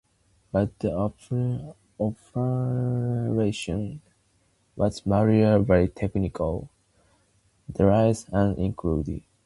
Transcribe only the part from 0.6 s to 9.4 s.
the operation was marred by technical glitches, delays and incidents.